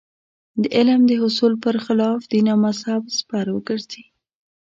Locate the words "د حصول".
1.07-1.53